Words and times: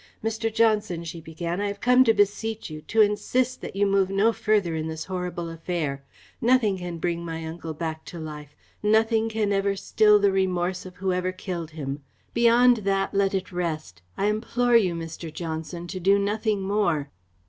"Mr. 0.23 0.51
Johnson," 0.51 1.03
she 1.03 1.21
began, 1.21 1.61
"I 1.61 1.67
have 1.67 1.79
come 1.79 2.03
to 2.05 2.13
beseech 2.15 2.71
you, 2.71 2.81
to 2.87 3.01
insist 3.01 3.61
that 3.61 3.75
you 3.75 3.85
move 3.85 4.09
no 4.09 4.33
further 4.33 4.73
in 4.73 4.87
this 4.87 5.05
horrible 5.05 5.47
affair. 5.47 6.03
Nothing 6.41 6.79
can 6.79 6.97
bring 6.97 7.23
my 7.23 7.45
uncle 7.45 7.75
back 7.75 8.03
to 8.05 8.17
life; 8.17 8.55
nothing 8.81 9.29
can 9.29 9.53
ever 9.53 9.75
still 9.75 10.17
the 10.17 10.31
remorse 10.31 10.87
of 10.87 10.95
whoever 10.95 11.31
killed 11.31 11.69
him. 11.69 12.01
Beyond 12.33 12.77
that, 12.77 13.13
let 13.13 13.35
it 13.35 13.51
rest. 13.51 14.01
I 14.17 14.25
implore 14.25 14.75
you, 14.75 14.95
Mr. 14.95 15.31
Johnson, 15.31 15.85
to 15.89 15.99
do 15.99 16.17
nothing 16.17 16.61
more." 16.61 17.11